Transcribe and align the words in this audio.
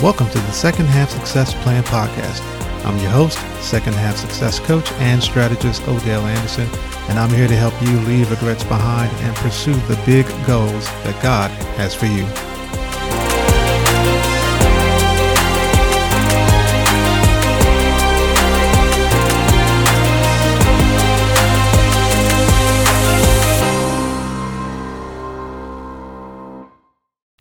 Welcome 0.00 0.28
to 0.28 0.38
the 0.38 0.52
Second 0.52 0.86
Half 0.86 1.10
Success 1.10 1.54
Plan 1.54 1.82
Podcast. 1.82 2.40
I'm 2.84 2.96
your 2.98 3.10
host, 3.10 3.36
Second 3.60 3.94
Half 3.94 4.16
Success 4.16 4.60
Coach 4.60 4.92
and 4.92 5.20
Strategist 5.20 5.82
Odell 5.88 6.24
Anderson, 6.24 6.68
and 7.08 7.18
I'm 7.18 7.30
here 7.30 7.48
to 7.48 7.56
help 7.56 7.74
you 7.82 7.98
leave 8.06 8.30
regrets 8.30 8.62
behind 8.62 9.10
and 9.24 9.34
pursue 9.38 9.74
the 9.74 10.00
big 10.06 10.24
goals 10.46 10.86
that 11.02 11.20
God 11.20 11.50
has 11.78 11.96
for 11.96 12.06
you. 12.06 12.24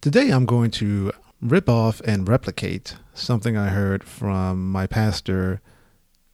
Today 0.02 0.32
I'm 0.32 0.48
going 0.48 0.72
to 0.72 1.12
rip 1.42 1.70
off 1.70 2.02
and 2.02 2.28
replicate 2.28 2.96
something 3.14 3.56
I 3.56 3.70
heard 3.70 4.04
from 4.04 4.72
my 4.72 4.88
pastor 4.88 5.62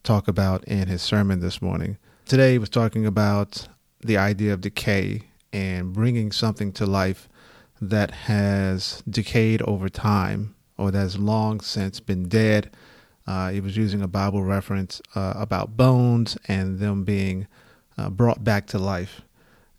talk 0.02 0.28
about 0.28 0.64
in 0.64 0.88
his 0.88 1.02
sermon 1.02 1.40
this 1.40 1.60
morning. 1.60 1.98
Today 2.24 2.52
he 2.52 2.58
was 2.58 2.70
talking 2.70 3.04
about 3.04 3.68
the 4.00 4.16
idea 4.16 4.52
of 4.52 4.60
decay 4.60 5.22
and 5.52 5.92
bringing 5.92 6.32
something 6.32 6.72
to 6.72 6.86
life 6.86 7.28
that 7.80 8.10
has 8.12 9.02
decayed 9.08 9.60
over 9.62 9.88
time 9.88 10.54
or 10.78 10.90
that 10.90 10.98
has 10.98 11.18
long 11.18 11.60
since 11.60 12.00
been 12.00 12.28
dead. 12.28 12.70
Uh, 13.26 13.50
he 13.50 13.60
was 13.60 13.76
using 13.76 14.02
a 14.02 14.08
Bible 14.08 14.42
reference 14.42 15.00
uh, 15.14 15.34
about 15.36 15.76
bones 15.76 16.36
and 16.48 16.78
them 16.78 17.04
being 17.04 17.46
uh, 17.98 18.08
brought 18.10 18.42
back 18.42 18.66
to 18.68 18.78
life. 18.78 19.20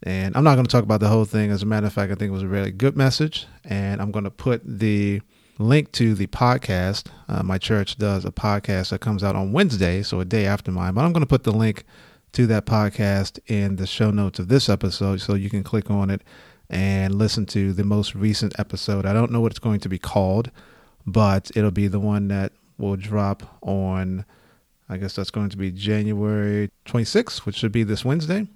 And 0.06 0.38
I'm 0.38 0.44
not 0.44 0.54
going 0.54 0.68
to 0.68 0.72
talk 0.72 0.84
about 0.84 1.00
the 1.00 1.08
whole 1.08 1.26
thing. 1.26 1.50
As 1.50 1.64
a 1.64 1.66
matter 1.66 1.88
of 1.88 1.94
fact, 1.94 2.12
I 2.12 2.16
think 2.16 2.30
it 2.30 2.34
was 2.34 2.44
a 2.44 2.48
really 2.48 2.72
good 2.72 2.96
message. 2.96 3.48
And 3.64 4.00
I'm 4.00 4.12
going 4.12 4.24
to 4.24 4.32
put 4.32 4.62
the 4.64 5.20
link 5.58 5.92
to 5.94 6.14
the 6.14 6.28
podcast. 6.28 7.08
Uh, 7.28 7.42
my 7.42 7.58
church 7.58 7.98
does 7.98 8.24
a 8.24 8.32
podcast 8.32 8.90
that 8.90 9.02
comes 9.02 9.24
out 9.24 9.36
on 9.36 9.52
Wednesday, 9.52 10.04
so 10.04 10.20
a 10.20 10.26
day 10.26 10.46
after 10.46 10.72
mine. 10.72 10.94
But 10.94 11.06
I'm 11.06 11.12
going 11.12 11.24
to 11.24 11.28
put 11.28 11.44
the 11.44 11.52
link 11.52 11.86
to 12.34 12.46
that 12.46 12.68
podcast 12.68 13.40
in 13.48 13.78
the 13.78 13.88
show 13.88 14.12
notes 14.12 14.38
of 14.38 14.48
this 14.48 14.70
episode 14.70 15.22
so 15.22 15.34
you 15.34 15.50
can 15.50 15.64
click 15.64 15.90
on 15.90 16.12
it 16.12 16.22
and 16.70 17.16
listen 17.16 17.48
to 17.48 17.74
the 17.74 17.84
most 17.84 18.14
recent 18.14 18.54
episode. 18.60 19.08
I 19.08 19.14
don't 19.14 19.32
know 19.32 19.42
what 19.42 19.52
it's 19.52 19.60
going 19.60 19.80
to 19.80 19.90
be 19.90 19.98
called, 19.98 20.52
but 21.08 21.50
it'll 21.56 21.72
be 21.72 21.88
the 21.88 22.00
one 22.00 22.28
that 22.28 22.52
will 22.78 22.96
drop 22.96 23.58
on, 23.64 24.26
I 24.88 24.98
guess 24.98 25.16
that's 25.16 25.32
going 25.32 25.50
to 25.50 25.58
be 25.58 25.72
January 25.72 26.70
26th, 26.86 27.40
which 27.46 27.56
should 27.56 27.72
be 27.72 27.84
this 27.84 28.06
Wednesday 28.06 28.48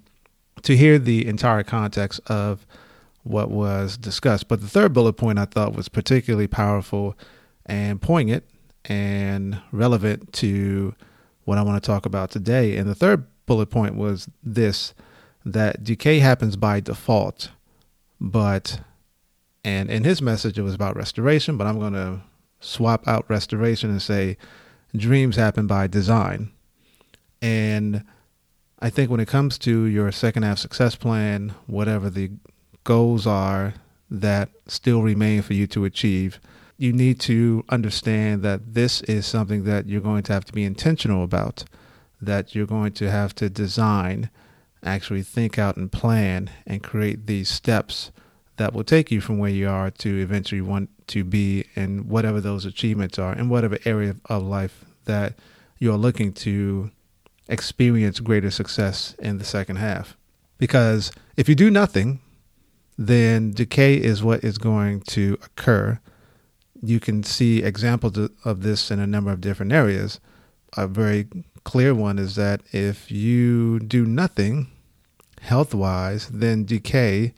to 0.62 0.76
hear 0.76 0.98
the 0.98 1.26
entire 1.26 1.62
context 1.62 2.20
of 2.26 2.66
what 3.22 3.50
was 3.50 3.96
discussed. 3.96 4.48
But 4.48 4.60
the 4.60 4.68
third 4.68 4.92
bullet 4.92 5.14
point 5.14 5.38
I 5.38 5.44
thought 5.44 5.74
was 5.74 5.88
particularly 5.88 6.46
powerful 6.46 7.16
and 7.66 8.00
poignant 8.00 8.44
and 8.86 9.60
relevant 9.72 10.32
to 10.34 10.94
what 11.44 11.58
I 11.58 11.62
want 11.62 11.82
to 11.82 11.86
talk 11.86 12.06
about 12.06 12.30
today. 12.30 12.76
And 12.76 12.88
the 12.88 12.94
third 12.94 13.26
bullet 13.46 13.66
point 13.66 13.96
was 13.96 14.28
this 14.42 14.94
that 15.44 15.82
decay 15.82 16.18
happens 16.18 16.56
by 16.56 16.80
default, 16.80 17.50
but 18.20 18.80
and 19.64 19.90
in 19.90 20.04
his 20.04 20.22
message 20.22 20.58
it 20.58 20.62
was 20.62 20.74
about 20.74 20.96
restoration, 20.96 21.56
but 21.56 21.66
I'm 21.66 21.78
going 21.78 21.94
to 21.94 22.20
swap 22.60 23.06
out 23.08 23.28
restoration 23.28 23.90
and 23.90 24.00
say 24.00 24.36
dreams 24.94 25.36
happen 25.36 25.66
by 25.66 25.86
design. 25.86 26.52
And 27.42 28.04
I 28.82 28.88
think 28.88 29.10
when 29.10 29.20
it 29.20 29.28
comes 29.28 29.58
to 29.58 29.84
your 29.84 30.10
second 30.10 30.42
half 30.42 30.58
success 30.58 30.94
plan, 30.94 31.54
whatever 31.66 32.08
the 32.08 32.30
goals 32.84 33.26
are 33.26 33.74
that 34.10 34.48
still 34.66 35.02
remain 35.02 35.42
for 35.42 35.52
you 35.52 35.66
to 35.68 35.84
achieve, 35.84 36.40
you 36.78 36.92
need 36.92 37.20
to 37.20 37.62
understand 37.68 38.42
that 38.42 38.72
this 38.72 39.02
is 39.02 39.26
something 39.26 39.64
that 39.64 39.86
you're 39.86 40.00
going 40.00 40.22
to 40.22 40.32
have 40.32 40.46
to 40.46 40.52
be 40.52 40.64
intentional 40.64 41.22
about, 41.22 41.64
that 42.22 42.54
you're 42.54 42.66
going 42.66 42.92
to 42.92 43.10
have 43.10 43.34
to 43.34 43.50
design, 43.50 44.30
actually 44.82 45.22
think 45.22 45.58
out 45.58 45.76
and 45.76 45.92
plan 45.92 46.48
and 46.66 46.82
create 46.82 47.26
these 47.26 47.50
steps 47.50 48.10
that 48.56 48.72
will 48.72 48.84
take 48.84 49.10
you 49.10 49.20
from 49.20 49.38
where 49.38 49.50
you 49.50 49.68
are 49.68 49.90
to 49.90 50.20
eventually 50.20 50.62
want 50.62 50.88
to 51.06 51.22
be 51.22 51.66
in 51.74 52.08
whatever 52.08 52.40
those 52.40 52.64
achievements 52.64 53.18
are 53.18 53.34
in 53.34 53.48
whatever 53.48 53.78
area 53.84 54.14
of 54.26 54.42
life 54.42 54.84
that 55.04 55.34
you're 55.78 55.96
looking 55.96 56.32
to 56.32 56.90
experience 57.50 58.20
greater 58.20 58.50
success 58.50 59.14
in 59.18 59.38
the 59.38 59.44
second 59.44 59.76
half. 59.76 60.16
Because 60.56 61.12
if 61.36 61.48
you 61.48 61.54
do 61.54 61.70
nothing, 61.70 62.20
then 62.96 63.50
decay 63.50 63.94
is 63.94 64.22
what 64.22 64.44
is 64.44 64.58
going 64.58 65.00
to 65.00 65.36
occur. 65.42 65.98
You 66.82 67.00
can 67.00 67.22
see 67.22 67.62
examples 67.62 68.30
of 68.44 68.62
this 68.62 68.90
in 68.90 69.00
a 69.00 69.06
number 69.06 69.32
of 69.32 69.40
different 69.40 69.72
areas. 69.72 70.20
A 70.76 70.86
very 70.86 71.26
clear 71.64 71.94
one 71.94 72.18
is 72.18 72.36
that 72.36 72.62
if 72.72 73.10
you 73.10 73.80
do 73.80 74.06
nothing 74.06 74.68
health 75.40 75.74
wise, 75.74 76.28
then 76.28 76.64
decay 76.64 77.34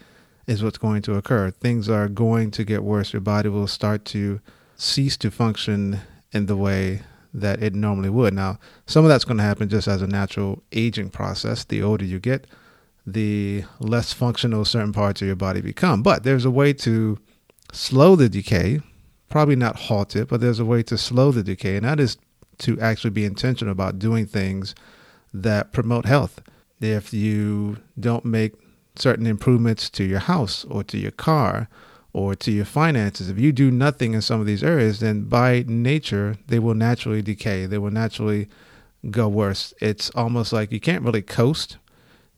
is 0.47 0.62
what's 0.62 0.79
going 0.79 1.03
to 1.03 1.15
occur. 1.15 1.50
Things 1.50 1.89
are 1.89 2.09
going 2.09 2.50
to 2.53 2.65
get 2.65 2.83
worse. 2.83 3.12
Your 3.12 3.21
body 3.21 3.49
will 3.49 3.69
start 3.69 4.05
to 4.06 4.41
cease 4.77 5.17
to 5.19 5.31
function 5.31 6.00
in 6.33 6.47
the 6.47 6.56
way 6.56 7.03
that 7.34 7.62
it 7.62 7.75
normally 7.75 8.10
would. 8.10 8.34
Now, 8.34 8.59
some 8.87 9.04
of 9.04 9.09
that's 9.09 9.25
going 9.25 9.38
to 9.38 9.43
happen 9.43 9.69
just 9.69 9.88
as 9.88 10.03
a 10.03 10.06
natural 10.06 10.62
aging 10.72 11.10
process. 11.10 11.65
The 11.65 11.82
older 11.82 12.04
you 12.04 12.20
get, 12.20 12.47
the 13.06 13.65
less 13.81 14.12
functional 14.12 14.65
certain 14.65 14.93
parts 14.93 15.22
of 15.22 15.26
your 15.26 15.37
body 15.37 15.60
become. 15.60 16.03
But 16.03 16.25
there's 16.25 16.44
a 16.44 16.50
way 16.50 16.72
to 16.75 17.19
slow 17.72 18.16
the 18.16 18.28
decay, 18.28 18.81
probably 19.28 19.56
not 19.56 19.76
halt 19.76 20.15
it, 20.15 20.28
but 20.28 20.41
there's 20.41 20.60
a 20.60 20.65
way 20.65 20.82
to 20.84 20.98
slow 20.98 21.32
the 21.32 21.43
decay, 21.43 21.76
and 21.76 21.87
that 21.87 21.98
is 21.98 22.19
to 22.59 22.78
actually 22.81 23.10
be 23.10 23.25
intentional 23.25 23.72
about 23.72 23.99
doing 23.99 24.26
things 24.26 24.75
that 25.32 25.72
promote 25.72 26.04
health. 26.04 26.43
If 26.81 27.14
you 27.14 27.78
don't 27.99 28.25
make 28.25 28.54
certain 28.97 29.26
improvements 29.26 29.88
to 29.91 30.04
your 30.04 30.19
house 30.19 30.64
or 30.66 30.84
to 30.84 30.99
your 30.99 31.12
car, 31.12 31.69
or 32.12 32.34
to 32.34 32.50
your 32.50 32.65
finances. 32.65 33.31
If 33.31 33.39
you 33.39 33.53
do 33.53 33.71
nothing 33.71 34.15
in 34.15 34.23
some 34.23 34.41
of 34.41 34.47
these 34.47 34.62
areas, 34.62 35.00
then 35.00 35.25
by 35.25 35.65
nature, 35.67 36.37
they 36.47 36.59
will 36.59 36.75
naturally 36.75 37.23
decay. 37.23 37.67
They 37.67 37.78
will 37.78 37.91
naturally 37.91 38.49
go 39.11 39.28
worse. 39.28 39.73
It's 39.81 40.11
almost 40.11 40.53
like 40.53 40.73
you 40.73 40.81
can't 40.81 41.03
really 41.03 41.23
coast. 41.23 41.78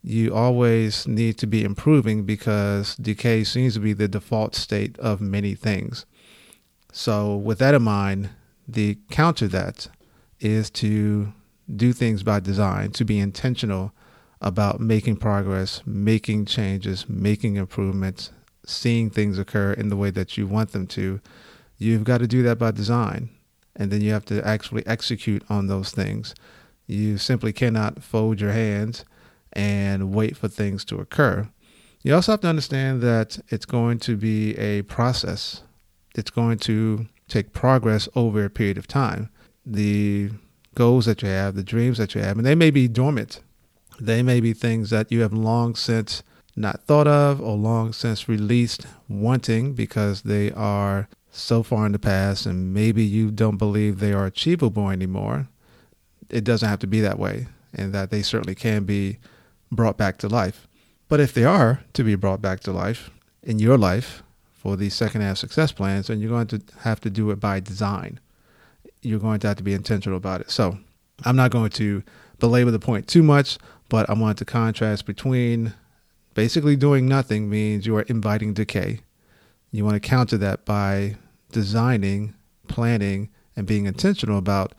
You 0.03 0.35
always 0.35 1.09
need 1.09 1.39
to 1.39 1.47
be 1.47 1.65
improving 1.65 2.25
because 2.25 2.95
decay 2.97 3.43
seems 3.45 3.75
to 3.75 3.81
be 3.81 3.93
the 3.93 4.09
default 4.09 4.55
state 4.55 4.99
of 4.99 5.21
many 5.21 5.55
things. 5.55 6.07
So, 6.93 7.35
with 7.37 7.59
that 7.59 7.75
in 7.75 7.83
mind, 7.83 8.31
the 8.69 8.99
counter 9.11 9.49
that 9.49 9.89
is 10.41 10.71
to 10.71 11.33
do 11.75 11.93
things 11.93 12.23
by 12.23 12.41
design, 12.41 12.91
to 12.93 13.05
be 13.05 13.19
intentional 13.19 13.93
about 14.41 14.79
making 14.79 15.17
progress, 15.17 15.83
making 15.87 16.45
changes, 16.45 17.09
making 17.09 17.57
improvements, 17.57 18.31
seeing 18.67 19.11
things 19.11 19.39
occur 19.39 19.73
in 19.73 19.89
the 19.89 19.97
way 19.97 20.11
that 20.11 20.37
you 20.37 20.47
want 20.47 20.73
them 20.73 20.87
to, 20.89 21.21
you've 21.79 22.05
got 22.05 22.19
to 22.19 22.27
do 22.27 22.43
that 22.43 22.59
by 22.59 22.71
design. 22.71 23.31
And 23.77 23.91
then 23.91 24.01
you 24.01 24.13
have 24.13 24.25
to 24.27 24.47
actually 24.47 24.87
execute 24.87 25.43
on 25.49 25.67
those 25.67 25.91
things. 25.91 26.35
You 26.87 27.19
simply 27.19 27.53
cannot 27.53 28.03
fold 28.03 28.41
your 28.41 28.53
hands 28.53 29.05
and 29.53 30.13
wait 30.13 30.37
for 30.37 30.49
things 30.49 30.85
to 30.87 30.99
occur. 31.01 31.49
You 32.03 32.15
also 32.15 32.33
have 32.33 32.41
to 32.43 32.49
understand 32.49 33.01
that 33.03 33.39
it's 33.49 33.67
going 33.67 33.99
to 34.01 34.17
be 34.17 34.57
a 34.59 34.83
process. 34.83 35.63
It's 36.15 36.31
going 36.31 36.59
to 36.61 37.07
take 37.29 37.53
progress 37.53 38.09
over 38.15 38.45
a 38.45 38.51
period 38.51 38.79
of 38.79 38.87
time. 38.87 39.31
The 39.65 40.31
goals 40.75 41.07
that 41.07 41.23
you 41.23 41.29
have, 41.29 41.55
the 41.55 41.63
dreams 41.63 41.99
that 41.99 42.15
you 42.15 42.21
have, 42.21 42.37
and 42.37 42.47
they 42.47 42.55
may 42.55 42.71
be 42.71 42.89
dormant. 42.89 43.41
They 43.99 44.23
may 44.23 44.41
be 44.41 44.53
things 44.53 44.91
that 44.91 45.11
you 45.11 45.23
have 45.23 45.33
long 45.33 45.75
since 45.75 46.23
not 46.57 46.83
thought 46.83 47.07
of 47.07 47.41
or 47.41 47.57
long 47.57 47.93
since 47.93 48.29
released 48.29 48.87
wanting 49.09 49.75
because 49.75 50.23
they 50.23 50.53
are 50.53 51.09
so 51.31 51.63
far 51.63 51.87
in 51.87 51.93
the 51.93 51.99
past 51.99 52.47
and 52.47 52.73
maybe 52.73 53.05
you 53.05 53.31
don't 53.31 53.57
believe 53.57 53.99
they 53.99 54.13
are 54.13 54.27
achievable 54.27 54.89
anymore. 54.89 55.49
It 56.31 56.45
doesn't 56.45 56.69
have 56.69 56.79
to 56.81 56.87
be 56.87 57.01
that 57.01 57.19
way, 57.19 57.49
and 57.73 57.93
that 57.93 58.11
they 58.11 58.23
certainly 58.23 58.55
can 58.55 58.85
be 58.85 59.19
brought 59.71 59.97
back 59.97 60.19
to 60.19 60.29
life. 60.29 60.67
But 61.09 61.21
if 61.21 61.35
they 61.35 61.45
are 61.45 61.85
to 61.93 62.05
be 62.05 62.15
brought 62.15 62.41
back 62.41 62.61
to 62.61 62.73
life 62.73 63.11
in 63.43 63.59
your 63.59 63.77
life 63.77 64.23
for 64.53 64.77
the 64.77 64.89
second 64.91 65.21
half 65.21 65.37
success 65.37 65.73
plans, 65.73 66.07
then 66.07 66.21
you're 66.21 66.31
going 66.31 66.47
to 66.49 66.63
have 66.81 67.01
to 67.03 67.11
do 67.11 67.31
it 67.31 67.41
by 67.41 67.61
design. 67.61 68.21
You're 69.03 69.19
going 69.19 69.41
to 69.41 69.49
have 69.49 69.59
to 69.59 69.63
be 69.63 69.75
intentional 69.75 70.17
about 70.17 70.41
it. 70.41 70.51
So 70.51 70.79
I'm 71.25 71.37
not 71.37 71.51
going 71.51 71.71
to 71.71 72.03
belabor 72.39 72.71
the 72.71 72.79
point 72.79 73.07
too 73.07 73.23
much, 73.23 73.59
but 73.89 74.09
I 74.09 74.15
want 74.15 74.39
to 74.39 74.45
contrast 74.45 75.05
between 75.05 75.75
Basically, 76.35 76.77
doing 76.77 77.07
nothing 77.07 77.49
means 77.49 77.87
you 77.87 77.97
are 77.97 78.03
inviting 78.03 78.53
decay. 78.53 79.01
You 79.71 79.85
want 79.85 79.95
to 79.95 80.09
counter 80.09 80.37
that 80.39 80.65
by 80.65 81.17
designing, 81.53 82.35
planning, 82.69 83.31
and 83.57 83.67
being 83.67 83.87
intentional 83.87 84.39
about 84.39 84.73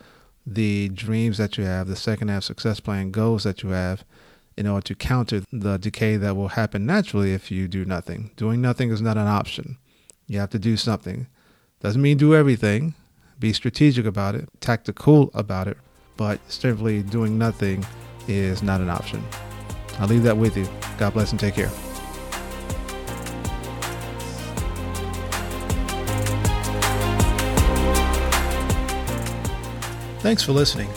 the 0.46 0.90
dreams 0.90 1.38
that 1.38 1.58
you 1.58 1.64
have, 1.64 1.88
the 1.88 1.96
second 1.96 2.28
half 2.28 2.44
success 2.44 2.78
plan 2.78 3.10
goals 3.10 3.44
that 3.44 3.62
you 3.62 3.70
have, 3.70 4.04
in 4.56 4.66
order 4.66 4.84
to 4.84 4.94
counter 4.94 5.42
the 5.50 5.76
decay 5.78 6.16
that 6.16 6.36
will 6.36 6.48
happen 6.48 6.86
naturally 6.86 7.32
if 7.32 7.50
you 7.50 7.68
do 7.68 7.84
nothing. 7.84 8.30
Doing 8.36 8.60
nothing 8.60 8.90
is 8.90 9.02
not 9.02 9.16
an 9.16 9.26
option. 9.26 9.78
You 10.26 10.38
have 10.40 10.50
to 10.50 10.58
do 10.58 10.76
something. 10.76 11.26
Doesn't 11.80 12.00
mean 12.00 12.16
do 12.16 12.34
everything, 12.34 12.94
Be 13.38 13.52
strategic 13.52 14.06
about 14.06 14.34
it, 14.34 14.48
tactical 14.60 15.30
about 15.34 15.68
it, 15.68 15.76
but 16.16 16.40
simply 16.50 17.02
doing 17.02 17.36
nothing 17.36 17.84
is 18.26 18.62
not 18.62 18.80
an 18.80 18.88
option. 18.88 19.22
I'll 19.98 20.08
leave 20.08 20.22
that 20.24 20.36
with 20.36 20.56
you. 20.56 20.68
God 20.98 21.14
bless 21.14 21.30
and 21.30 21.40
take 21.40 21.54
care. 21.54 21.70
Thanks 30.20 30.42
for 30.42 30.52
listening. 30.52 30.88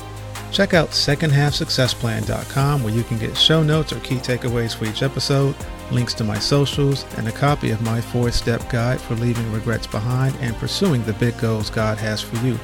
Check 0.51 0.73
out 0.73 0.89
secondhalfsuccessplan.com 0.89 2.83
where 2.83 2.93
you 2.93 3.03
can 3.03 3.19
get 3.19 3.37
show 3.37 3.61
notes 3.61 3.93
or 3.93 3.99
key 3.99 4.15
takeaways 4.15 4.75
for 4.75 4.85
each 4.85 5.03
episode, 5.03 5.55
links 5.91 6.15
to 6.15 6.23
my 6.23 6.39
socials, 6.39 7.05
and 7.17 7.27
a 7.27 7.31
copy 7.31 7.69
of 7.69 7.81
my 7.81 8.01
four 8.01 8.31
step 8.31 8.67
guide 8.71 8.99
for 8.99 9.13
leaving 9.15 9.51
regrets 9.51 9.85
behind 9.85 10.35
and 10.41 10.55
pursuing 10.55 11.03
the 11.03 11.13
big 11.13 11.37
goals 11.37 11.69
God 11.69 11.99
has 11.99 12.21
for 12.21 12.37
you. 12.37 12.57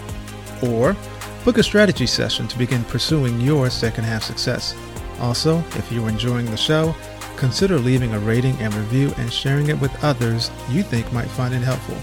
Or 0.64 0.98
book 1.44 1.60
a 1.60 1.64
strategy 1.64 2.08
session 2.08 2.48
to 2.48 2.58
begin 2.58 2.84
pursuing 2.86 3.40
your 3.40 3.70
second 3.70 4.06
half 4.06 4.24
success. 4.24 4.74
Also, 5.20 5.60
if 5.76 5.92
you're 5.92 6.10
enjoying 6.10 6.46
the 6.46 6.58
show, 6.58 6.96
consider 7.38 7.78
leaving 7.78 8.14
a 8.14 8.20
rating 8.20 8.56
and 8.60 8.74
review 8.74 9.14
and 9.18 9.32
sharing 9.32 9.70
it 9.70 9.80
with 9.80 10.04
others 10.04 10.52
you 10.70 10.84
think 10.84 11.12
might 11.12 11.28
find 11.28 11.54
it 11.54 11.62
helpful. 11.62 11.96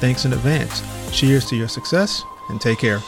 Thanks 0.00 0.24
in 0.24 0.32
advance. 0.32 0.82
Cheers 1.12 1.46
to 1.46 1.56
your 1.56 1.68
success 1.68 2.22
and 2.48 2.60
take 2.60 2.78
care. 2.78 3.00